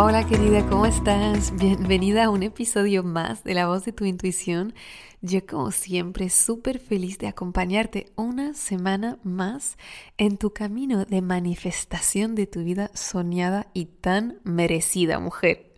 [0.00, 1.52] Hola querida, ¿cómo estás?
[1.56, 4.72] Bienvenida a un episodio más de La voz de tu intuición.
[5.22, 9.76] Yo como siempre súper feliz de acompañarte una semana más
[10.16, 15.74] en tu camino de manifestación de tu vida soñada y tan merecida, mujer.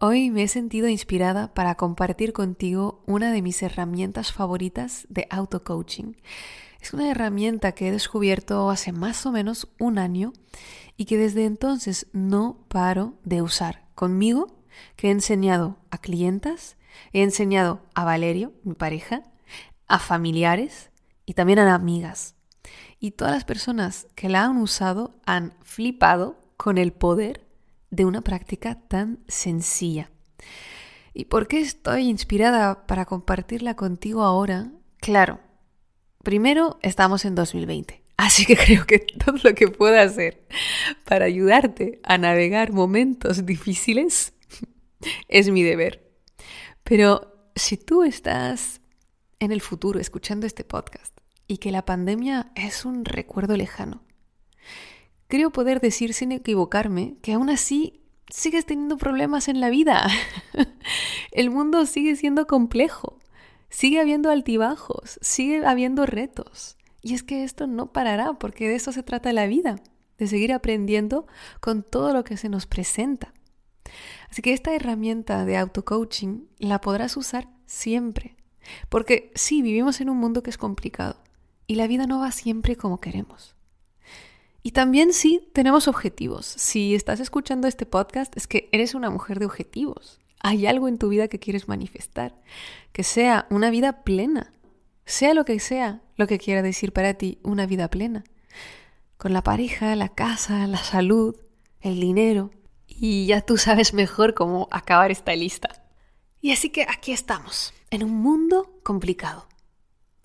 [0.00, 6.12] Hoy me he sentido inspirada para compartir contigo una de mis herramientas favoritas de auto-coaching.
[6.82, 10.34] Es una herramienta que he descubierto hace más o menos un año
[10.96, 14.56] y que desde entonces no paro de usar conmigo,
[14.96, 16.76] que he enseñado a clientas,
[17.12, 19.22] he enseñado a Valerio, mi pareja,
[19.88, 20.90] a familiares
[21.24, 22.34] y también a amigas.
[22.98, 27.46] Y todas las personas que la han usado han flipado con el poder
[27.90, 30.10] de una práctica tan sencilla.
[31.14, 34.72] ¿Y por qué estoy inspirada para compartirla contigo ahora?
[34.98, 35.40] Claro,
[36.22, 40.46] primero estamos en 2020 Así que creo que todo lo que pueda hacer
[41.04, 44.32] para ayudarte a navegar momentos difíciles
[45.28, 46.10] es mi deber.
[46.82, 48.80] Pero si tú estás
[49.38, 54.02] en el futuro escuchando este podcast y que la pandemia es un recuerdo lejano,
[55.28, 60.06] creo poder decir sin equivocarme que aún así sigues teniendo problemas en la vida.
[61.32, 63.18] El mundo sigue siendo complejo,
[63.68, 66.75] sigue habiendo altibajos, sigue habiendo retos.
[67.06, 69.76] Y es que esto no parará, porque de eso se trata la vida,
[70.18, 71.28] de seguir aprendiendo
[71.60, 73.32] con todo lo que se nos presenta.
[74.28, 78.34] Así que esta herramienta de auto-coaching la podrás usar siempre,
[78.88, 81.22] porque sí, vivimos en un mundo que es complicado
[81.68, 83.54] y la vida no va siempre como queremos.
[84.64, 86.44] Y también sí, tenemos objetivos.
[86.44, 90.18] Si estás escuchando este podcast es que eres una mujer de objetivos.
[90.40, 92.34] Hay algo en tu vida que quieres manifestar,
[92.92, 94.52] que sea una vida plena,
[95.06, 98.24] sea lo que sea lo que quiera decir para ti una vida plena,
[99.16, 101.36] con la pareja, la casa, la salud,
[101.80, 102.50] el dinero,
[102.86, 105.68] y ya tú sabes mejor cómo acabar esta lista.
[106.40, 109.46] Y así que aquí estamos, en un mundo complicado,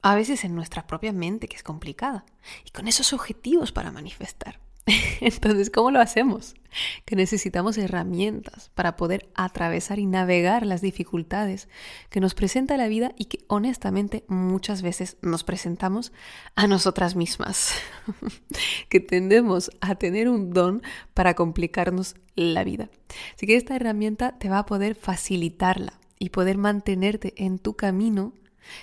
[0.02, 2.25] a veces en nuestra propia mente que es complicada,
[2.66, 4.59] y con esos objetivos para manifestar.
[5.22, 6.56] Entonces, ¿cómo lo hacemos?
[7.06, 11.68] Que necesitamos herramientas para poder atravesar y navegar las dificultades
[12.09, 16.12] que nos presenta la vida y que honestamente muchas veces nos presentamos
[16.56, 17.74] a nosotras mismas.
[18.90, 20.82] que tendemos a tener un don
[21.14, 22.90] para complicarnos la vida.
[23.36, 28.34] Así que esta herramienta te va a poder facilitarla y poder mantenerte en tu camino,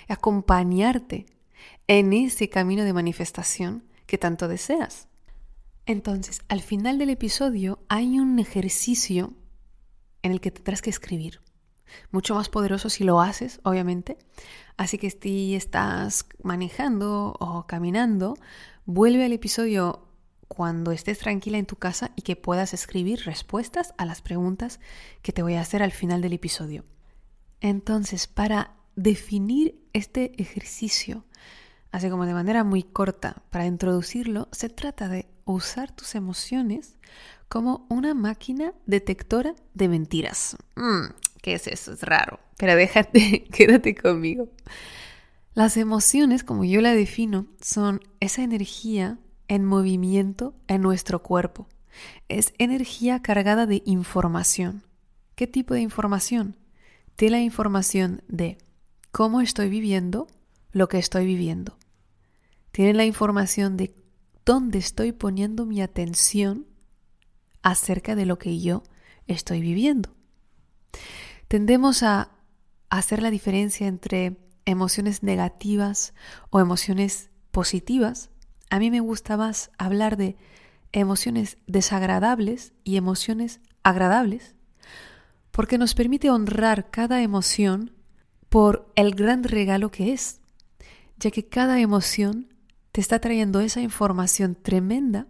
[0.07, 1.25] acompañarte
[1.87, 5.07] en ese camino de manifestación que tanto deseas.
[5.89, 9.33] Entonces, al final del episodio hay un ejercicio
[10.21, 11.41] en el que tendrás que escribir.
[12.11, 14.19] Mucho más poderoso si lo haces, obviamente.
[14.77, 18.35] Así que si estás manejando o caminando,
[18.85, 20.07] vuelve al episodio
[20.47, 24.79] cuando estés tranquila en tu casa y que puedas escribir respuestas a las preguntas
[25.23, 26.85] que te voy a hacer al final del episodio.
[27.61, 31.25] Entonces, para definir este ejercicio,
[31.91, 36.95] así como de manera muy corta, para introducirlo, se trata de usar tus emociones
[37.47, 40.55] como una máquina detectora de mentiras.
[40.75, 41.93] Mm, ¿Qué es eso?
[41.93, 42.39] Es raro.
[42.57, 44.49] Pero déjate, quédate conmigo.
[45.55, 49.17] Las emociones, como yo la defino, son esa energía
[49.47, 51.67] en movimiento en nuestro cuerpo.
[52.29, 54.83] Es energía cargada de información.
[55.35, 56.55] ¿Qué tipo de información?
[57.17, 58.57] De la información de
[59.11, 60.27] cómo estoy viviendo
[60.71, 61.78] lo que estoy viviendo.
[62.79, 63.93] Tiene la información de
[64.45, 66.65] dónde estoy poniendo mi atención
[67.61, 68.83] acerca de lo que yo
[69.27, 70.15] estoy viviendo.
[71.49, 72.31] Tendemos a
[72.89, 76.13] hacer la diferencia entre emociones negativas
[76.51, 78.29] o emociones positivas.
[78.69, 80.37] A mí me gusta más hablar de
[80.93, 84.55] emociones desagradables y emociones agradables,
[85.51, 87.91] porque nos permite honrar cada emoción
[88.47, 90.39] por el gran regalo que es,
[91.17, 92.48] ya que cada emoción
[92.99, 95.25] te está trayendo esa información tremenda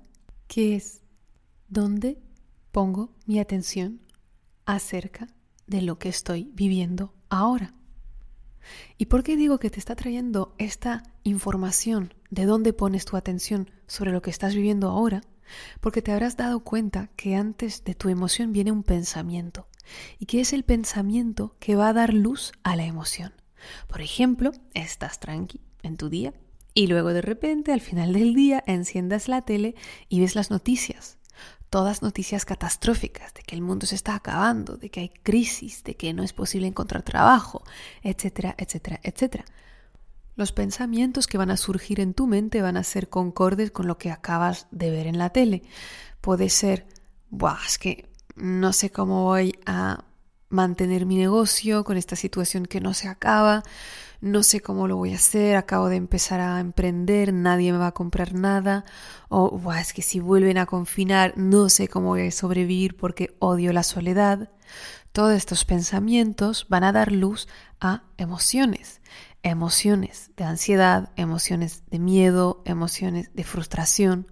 [0.48, 1.04] que es
[1.68, 2.18] dónde
[2.72, 4.02] pongo mi atención
[4.66, 5.28] acerca
[5.68, 7.76] de lo que estoy viviendo ahora.
[8.98, 13.70] ¿Y por qué digo que te está trayendo esta información de dónde pones tu atención
[13.86, 15.22] sobre lo que estás viviendo ahora?
[15.80, 19.68] Porque te habrás dado cuenta que antes de tu emoción viene un pensamiento
[20.18, 23.32] y que es el pensamiento que va a dar luz a la emoción.
[23.88, 26.34] Por ejemplo, estás tranqui en tu día
[26.74, 29.76] y luego de repente al final del día enciendas la tele
[30.08, 31.18] y ves las noticias.
[31.70, 35.96] Todas noticias catastróficas de que el mundo se está acabando, de que hay crisis, de
[35.96, 37.64] que no es posible encontrar trabajo,
[38.02, 39.46] etcétera, etcétera, etcétera.
[40.36, 43.98] Los pensamientos que van a surgir en tu mente van a ser concordes con lo
[43.98, 45.64] que acabas de ver en la tele.
[46.22, 46.88] Puede ser,
[47.30, 50.06] Buah, es que no sé cómo voy a
[50.48, 53.64] mantener mi negocio con esta situación que no se acaba,
[54.22, 57.88] no sé cómo lo voy a hacer, acabo de empezar a emprender, nadie me va
[57.88, 58.86] a comprar nada,
[59.30, 63.72] o es que si vuelven a confinar, no sé cómo voy a sobrevivir porque odio
[63.72, 64.50] la soledad.
[65.12, 67.48] Todos estos pensamientos van a dar luz
[67.80, 69.02] a emociones,
[69.42, 74.28] emociones de ansiedad, emociones de miedo, emociones de frustración.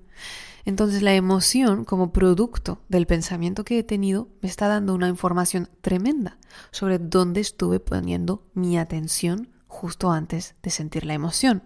[0.66, 5.70] Entonces la emoción como producto del pensamiento que he tenido me está dando una información
[5.80, 6.38] tremenda
[6.72, 11.64] sobre dónde estuve poniendo mi atención justo antes de sentir la emoción.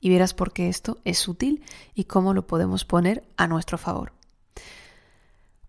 [0.00, 1.62] Y verás por qué esto es útil
[1.94, 4.12] y cómo lo podemos poner a nuestro favor.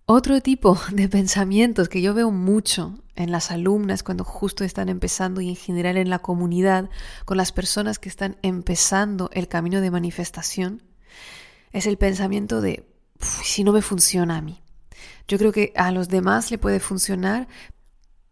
[0.07, 5.41] Otro tipo de pensamientos que yo veo mucho en las alumnas cuando justo están empezando
[5.41, 6.89] y en general en la comunidad,
[7.25, 10.83] con las personas que están empezando el camino de manifestación,
[11.71, 12.87] es el pensamiento de,
[13.19, 14.61] si no me funciona a mí.
[15.27, 17.47] Yo creo que a los demás le puede funcionar,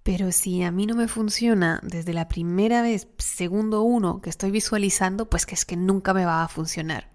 [0.04, 4.52] pero si a mí no me funciona desde la primera vez, segundo uno que estoy
[4.52, 7.14] visualizando, pues que es que nunca me va a funcionar.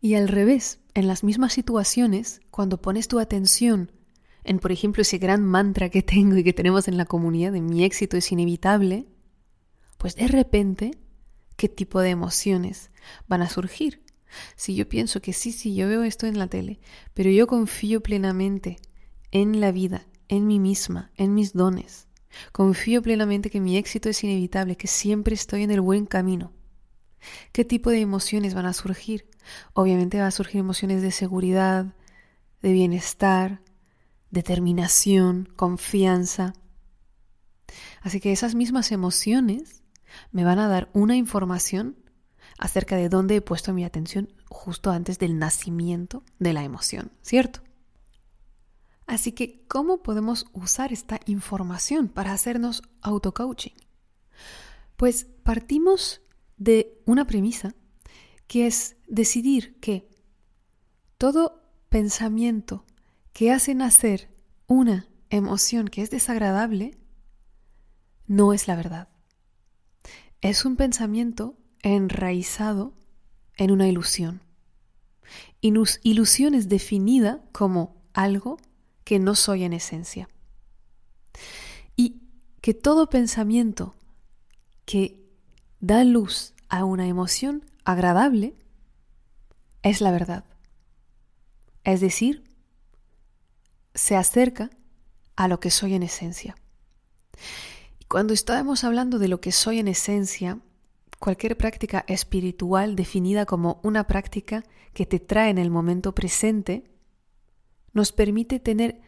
[0.00, 3.92] Y al revés, en las mismas situaciones, cuando pones tu atención
[4.42, 7.60] en, por ejemplo, ese gran mantra que tengo y que tenemos en la comunidad de
[7.60, 9.06] mi éxito es inevitable,
[9.98, 10.92] pues de repente,
[11.56, 12.90] ¿qué tipo de emociones
[13.26, 14.04] van a surgir?
[14.54, 16.78] Si yo pienso que sí, sí, yo veo esto en la tele,
[17.14, 18.76] pero yo confío plenamente
[19.32, 22.06] en la vida, en mí misma, en mis dones.
[22.52, 26.52] Confío plenamente que mi éxito es inevitable, que siempre estoy en el buen camino.
[27.52, 29.28] ¿Qué tipo de emociones van a surgir?
[29.72, 31.94] Obviamente van a surgir emociones de seguridad,
[32.62, 33.62] de bienestar,
[34.30, 36.54] determinación, confianza.
[38.00, 39.82] Así que esas mismas emociones
[40.30, 41.96] me van a dar una información
[42.58, 47.60] acerca de dónde he puesto mi atención justo antes del nacimiento de la emoción, ¿cierto?
[49.06, 53.74] Así que, ¿cómo podemos usar esta información para hacernos auto-coaching?
[54.96, 56.22] Pues partimos
[56.56, 57.74] de una premisa
[58.46, 60.08] que es decidir que
[61.18, 62.84] todo pensamiento
[63.32, 64.28] que hace nacer
[64.66, 66.98] una emoción que es desagradable
[68.26, 69.08] no es la verdad.
[70.40, 72.94] Es un pensamiento enraizado
[73.56, 74.42] en una ilusión.
[75.60, 78.58] Y ilusión es definida como algo
[79.06, 80.28] que no soy en esencia.
[81.94, 82.24] Y
[82.60, 83.94] que todo pensamiento
[84.84, 85.24] que
[85.80, 88.56] da luz a una emoción agradable
[89.82, 90.44] es la verdad.
[91.84, 92.42] Es decir,
[93.94, 94.70] se acerca
[95.36, 96.56] a lo que soy en esencia.
[98.00, 100.60] Y cuando estábamos hablando de lo que soy en esencia,
[101.18, 106.84] Cualquier práctica espiritual definida como una práctica que te trae en el momento presente
[107.96, 109.00] nos permite tener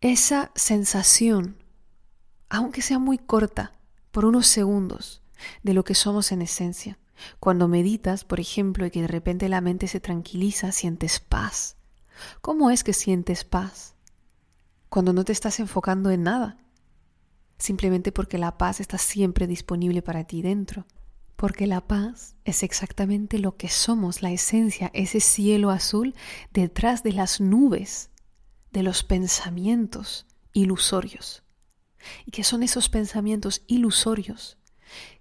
[0.00, 1.62] esa sensación,
[2.48, 3.78] aunque sea muy corta,
[4.10, 5.22] por unos segundos,
[5.62, 6.98] de lo que somos en esencia.
[7.38, 11.76] Cuando meditas, por ejemplo, y que de repente la mente se tranquiliza, sientes paz.
[12.40, 13.94] ¿Cómo es que sientes paz?
[14.88, 16.56] Cuando no te estás enfocando en nada,
[17.58, 20.86] simplemente porque la paz está siempre disponible para ti dentro
[21.38, 26.16] porque la paz es exactamente lo que somos, la esencia, ese cielo azul
[26.52, 28.10] detrás de las nubes
[28.72, 31.44] de los pensamientos ilusorios.
[32.26, 34.58] Y que son esos pensamientos ilusorios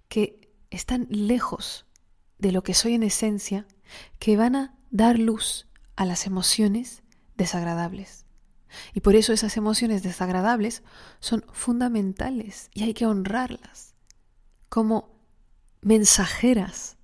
[0.07, 1.85] que están lejos
[2.39, 3.67] de lo que soy en esencia,
[4.17, 7.03] que van a dar luz a las emociones
[7.35, 8.25] desagradables.
[8.95, 10.81] Y por eso esas emociones desagradables
[11.19, 13.93] son fundamentales y hay que honrarlas
[14.67, 15.16] como
[15.87, 16.97] mensajeras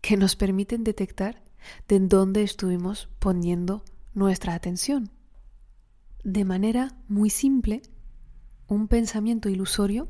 [0.00, 1.42] que nos permiten detectar
[1.88, 5.10] de dónde estuvimos poniendo nuestra atención.
[6.22, 7.82] De manera muy simple,
[8.68, 10.08] un pensamiento ilusorio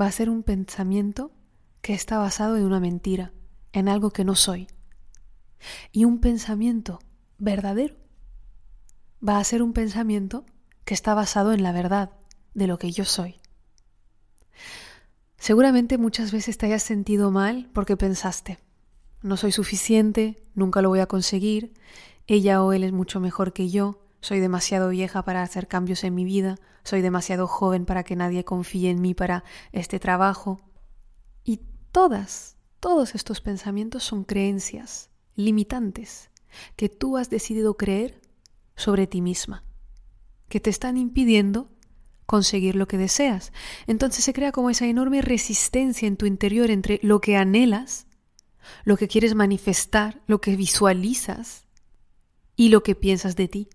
[0.00, 1.32] va a ser un pensamiento
[1.82, 3.34] que está basado en una mentira,
[3.74, 4.66] en algo que no soy.
[5.92, 6.98] Y un pensamiento
[7.36, 7.94] verdadero
[9.26, 10.46] va a ser un pensamiento
[10.86, 12.10] que está basado en la verdad
[12.54, 13.38] de lo que yo soy.
[15.44, 18.58] Seguramente muchas veces te hayas sentido mal porque pensaste,
[19.20, 21.74] no soy suficiente, nunca lo voy a conseguir,
[22.26, 26.14] ella o él es mucho mejor que yo, soy demasiado vieja para hacer cambios en
[26.14, 30.62] mi vida, soy demasiado joven para que nadie confíe en mí para este trabajo.
[31.44, 31.60] Y
[31.92, 36.30] todas, todos estos pensamientos son creencias limitantes
[36.74, 38.18] que tú has decidido creer
[38.76, 39.62] sobre ti misma,
[40.48, 41.68] que te están impidiendo
[42.26, 43.52] conseguir lo que deseas.
[43.86, 48.06] Entonces se crea como esa enorme resistencia en tu interior entre lo que anhelas,
[48.84, 51.66] lo que quieres manifestar, lo que visualizas
[52.56, 53.68] y lo que piensas de ti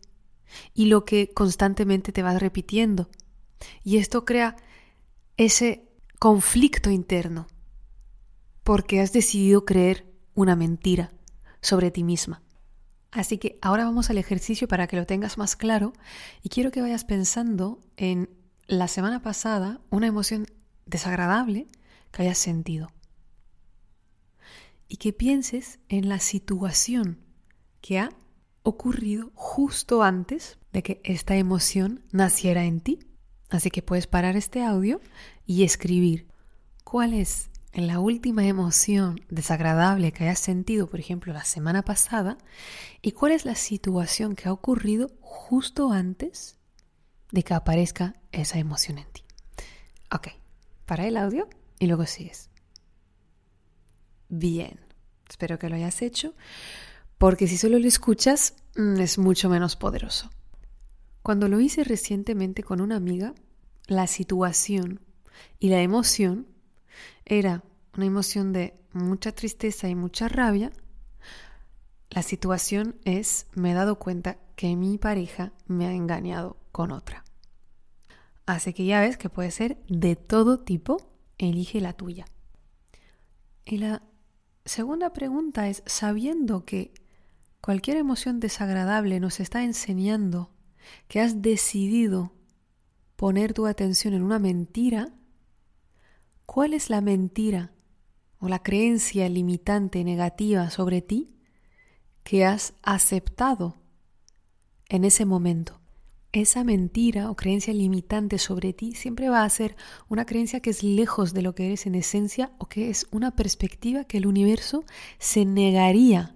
[0.73, 3.09] y lo que constantemente te vas repitiendo.
[3.83, 4.55] Y esto crea
[5.37, 5.87] ese
[6.17, 7.47] conflicto interno
[8.63, 11.11] porque has decidido creer una mentira
[11.61, 12.41] sobre ti misma.
[13.11, 15.93] Así que ahora vamos al ejercicio para que lo tengas más claro
[16.43, 18.29] y quiero que vayas pensando en
[18.69, 20.45] la semana pasada una emoción
[20.85, 21.67] desagradable
[22.11, 22.89] que hayas sentido.
[24.87, 27.19] Y que pienses en la situación
[27.81, 28.09] que ha
[28.61, 32.99] ocurrido justo antes de que esta emoción naciera en ti.
[33.49, 35.01] Así que puedes parar este audio
[35.47, 36.27] y escribir
[36.83, 42.37] cuál es la última emoción desagradable que hayas sentido, por ejemplo, la semana pasada,
[43.01, 46.58] y cuál es la situación que ha ocurrido justo antes
[47.31, 49.23] de que aparezca esa emoción en ti.
[50.13, 50.29] Ok,
[50.85, 51.47] para el audio
[51.79, 52.49] y luego sigues.
[54.29, 54.79] Bien,
[55.29, 56.33] espero que lo hayas hecho,
[57.17, 60.29] porque si solo lo escuchas mm, es mucho menos poderoso.
[61.21, 63.33] Cuando lo hice recientemente con una amiga,
[63.87, 65.01] la situación
[65.59, 66.47] y la emoción
[67.25, 67.63] era
[67.95, 70.71] una emoción de mucha tristeza y mucha rabia.
[72.09, 77.23] La situación es, me he dado cuenta que mi pareja me ha engañado con otra.
[78.45, 82.25] Así que ya ves que puede ser de todo tipo, elige la tuya.
[83.63, 84.03] Y la
[84.65, 86.93] segunda pregunta es, sabiendo que
[87.61, 90.51] cualquier emoción desagradable nos está enseñando
[91.07, 92.33] que has decidido
[93.15, 95.13] poner tu atención en una mentira,
[96.45, 97.71] ¿cuál es la mentira
[98.39, 101.29] o la creencia limitante negativa sobre ti
[102.23, 103.78] que has aceptado
[104.89, 105.79] en ese momento?
[106.31, 109.75] Esa mentira o creencia limitante sobre ti siempre va a ser
[110.09, 113.35] una creencia que es lejos de lo que eres en esencia o que es una
[113.35, 114.83] perspectiva que el universo
[115.17, 116.35] se negaría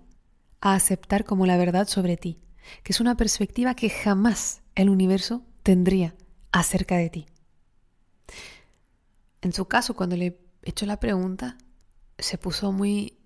[0.61, 2.39] a aceptar como la verdad sobre ti,
[2.81, 6.15] que es una perspectiva que jamás el universo tendría
[6.51, 7.25] acerca de ti.
[9.41, 11.57] En su caso, cuando le hecho la pregunta,
[12.17, 13.19] se puso muy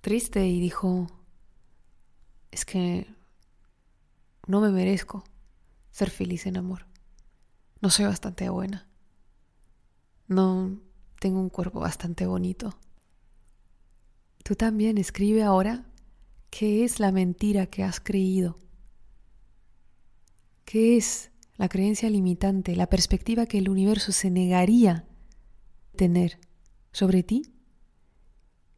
[0.00, 1.06] triste y dijo,
[2.50, 3.06] es que
[4.46, 5.24] no me merezco
[5.90, 6.86] ser feliz en amor.
[7.80, 8.88] No soy bastante buena.
[10.28, 10.78] No
[11.20, 12.78] tengo un cuerpo bastante bonito.
[14.42, 15.86] Tú también escribe ahora
[16.50, 18.58] qué es la mentira que has creído.
[20.64, 25.06] ¿Qué es la creencia limitante, la perspectiva que el universo se negaría
[25.96, 26.38] tener
[26.90, 27.52] sobre ti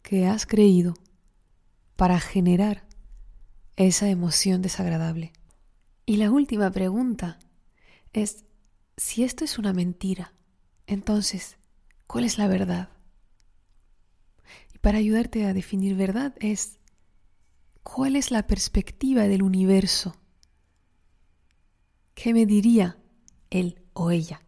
[0.03, 0.95] que has creído
[1.97, 2.87] para generar
[3.77, 5.33] esa emoción desagradable.
[6.07, 7.39] Y la última pregunta
[8.13, 8.45] es,
[8.97, 10.35] si esto es una mentira,
[10.87, 11.57] entonces,
[12.07, 12.91] ¿cuál es la verdad?
[14.75, 16.79] Y para ayudarte a definir verdad es,
[17.83, 20.15] ¿cuál es la perspectiva del universo
[22.15, 22.97] ¿Qué me diría
[23.51, 24.41] él o ella?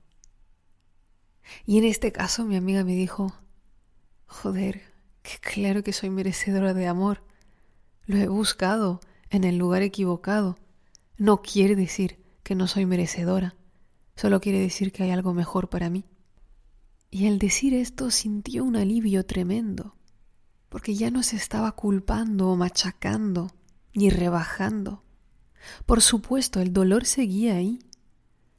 [1.64, 3.34] Y en este caso mi amiga me dijo,
[4.26, 4.82] joder,
[5.22, 7.24] que claro que soy merecedora de amor.
[8.06, 10.56] Lo he buscado en el lugar equivocado.
[11.16, 13.56] No quiere decir que no soy merecedora,
[14.14, 16.04] solo quiere decir que hay algo mejor para mí.
[17.10, 19.96] Y al decir esto sintió un alivio tremendo,
[20.68, 23.50] porque ya no se estaba culpando o machacando,
[23.94, 25.02] ni rebajando,
[25.84, 27.80] por supuesto, el dolor seguía ahí,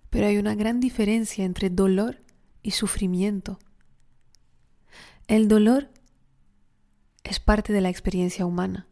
[0.10, 2.22] pero hay una gran diferencia entre dolor
[2.62, 3.60] y sufrimiento.
[5.28, 5.90] El dolor
[7.24, 8.88] es parte de la experiencia humana.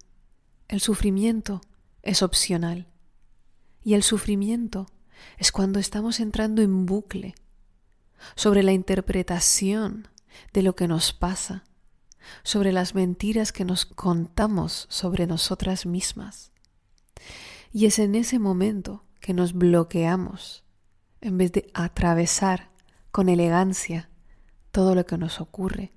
[0.67, 1.62] El sufrimiento
[2.01, 2.88] es opcional.
[3.86, 4.88] Y el sufrimiento
[5.38, 7.36] es cuando estamos entrando en bucle
[8.36, 10.08] sobre la interpretación
[10.54, 11.63] de lo que nos pasa,
[12.42, 16.51] sobre las mentiras que nos contamos sobre nosotras mismas.
[17.72, 20.63] Y es en ese momento que nos bloqueamos
[21.22, 22.72] en vez de atravesar
[23.12, 24.10] con elegancia
[24.72, 25.94] todo lo que nos ocurre.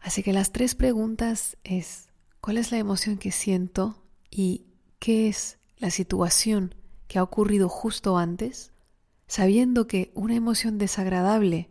[0.00, 2.10] Así que las tres preguntas es,
[2.42, 4.66] ¿cuál es la emoción que siento y
[4.98, 6.76] qué es la situación
[7.08, 8.72] que ha ocurrido justo antes?
[9.26, 11.68] Sabiendo que una emoción desagradable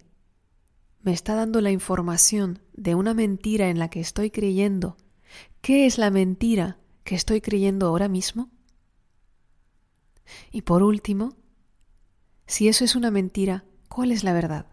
[1.00, 4.98] me está dando la información de una mentira en la que estoy creyendo.
[5.62, 8.52] ¿Qué es la mentira que estoy creyendo ahora mismo?
[10.52, 11.38] Y por último,
[12.48, 14.66] si eso es una mentira, ¿cuál es la verdad?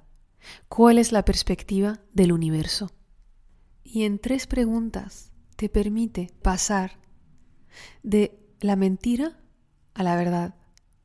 [0.69, 2.91] ¿Cuál es la perspectiva del universo?
[3.85, 6.99] Y en tres preguntas te permite pasar
[8.03, 9.39] de la mentira
[9.95, 10.55] a la verdad,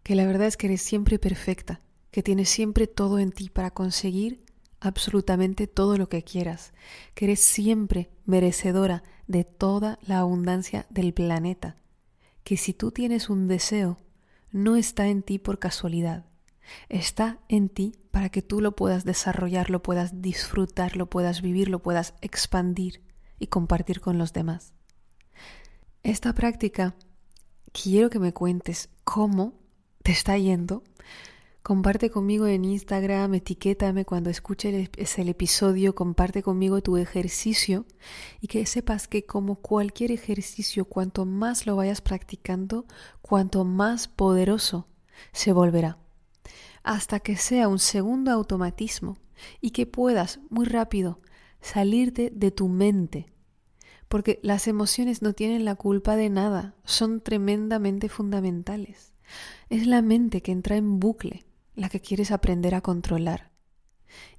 [0.04, 1.82] que la verdad es que eres siempre perfecta,
[2.12, 4.44] que tienes siempre todo en ti para conseguir
[4.80, 6.74] absolutamente todo lo que quieras,
[7.14, 11.78] que eres siempre merecedora de toda la abundancia del planeta,
[12.44, 13.98] que si tú tienes un deseo,
[14.52, 16.26] no está en ti por casualidad,
[16.90, 21.70] está en ti para que tú lo puedas desarrollar, lo puedas disfrutar, lo puedas vivir,
[21.70, 23.02] lo puedas expandir
[23.40, 24.74] y compartir con los demás.
[26.04, 26.96] Esta práctica,
[27.74, 29.54] quiero que me cuentes cómo
[30.02, 30.84] te está yendo,
[31.64, 37.86] Comparte conmigo en Instagram, etiquétame cuando escuches el, episodio, comparte conmigo tu ejercicio
[38.42, 42.86] y que sepas que como cualquier ejercicio, cuanto más lo vayas practicando,
[43.22, 44.90] cuanto más poderoso
[45.32, 45.98] se volverá.
[46.84, 49.18] Hasta que sea un segundo automatismo
[49.62, 51.22] y que puedas muy rápido
[51.62, 53.33] salirte de tu mente.
[54.14, 59.12] Porque las emociones no tienen la culpa de nada, son tremendamente fundamentales.
[59.72, 63.50] Es la mente que entra en bucle la que quieres aprender a controlar.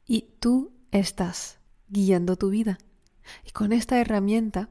[0.06, 2.78] Y tú estás guiando tu vida.
[3.44, 4.68] Y con esta herramienta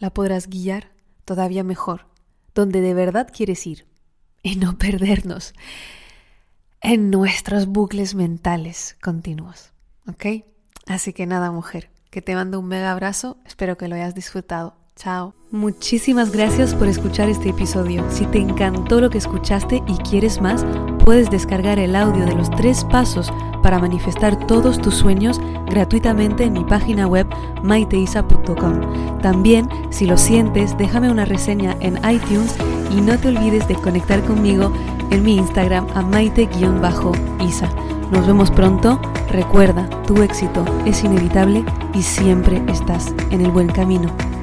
[0.00, 0.90] la podrás guiar
[1.24, 2.08] todavía mejor,
[2.56, 3.86] donde de verdad quieres ir,
[4.42, 5.54] y no perdernos
[6.80, 9.72] en nuestros bucles mentales continuos.
[10.08, 10.44] ¿Ok?
[10.88, 14.76] Así que nada, mujer, que te mando un mega abrazo, espero que lo hayas disfrutado.
[14.94, 15.34] Chao.
[15.50, 18.08] Muchísimas gracias por escuchar este episodio.
[18.08, 20.64] Si te encantó lo que escuchaste y quieres más,
[21.04, 23.32] puedes descargar el audio de los tres pasos
[23.64, 27.26] para manifestar todos tus sueños gratuitamente en mi página web
[27.64, 29.18] maiteisa.com.
[29.20, 32.54] También, si lo sientes, déjame una reseña en iTunes
[32.96, 34.72] y no te olvides de conectar conmigo
[35.10, 37.68] en mi Instagram a maite-isa.
[38.12, 39.00] Nos vemos pronto.
[39.32, 41.64] Recuerda, tu éxito es inevitable
[41.94, 44.33] y siempre estás en el buen camino.